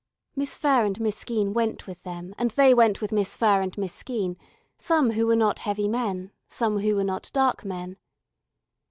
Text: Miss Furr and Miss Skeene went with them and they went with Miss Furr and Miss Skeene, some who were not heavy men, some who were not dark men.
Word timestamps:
Miss 0.35 0.57
Furr 0.57 0.83
and 0.83 0.99
Miss 0.99 1.15
Skeene 1.15 1.53
went 1.53 1.85
with 1.85 2.01
them 2.01 2.33
and 2.39 2.49
they 2.49 2.73
went 2.73 3.01
with 3.01 3.11
Miss 3.11 3.37
Furr 3.37 3.61
and 3.61 3.77
Miss 3.77 3.93
Skeene, 3.93 4.35
some 4.75 5.11
who 5.11 5.27
were 5.27 5.35
not 5.35 5.59
heavy 5.59 5.87
men, 5.87 6.31
some 6.47 6.79
who 6.79 6.95
were 6.95 7.03
not 7.03 7.29
dark 7.33 7.63
men. 7.63 7.97